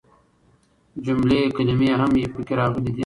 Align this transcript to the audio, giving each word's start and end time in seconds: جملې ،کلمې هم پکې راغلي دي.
جملې 1.05 1.41
،کلمې 1.55 1.89
هم 1.99 2.11
پکې 2.33 2.53
راغلي 2.59 2.81
دي. 2.85 2.93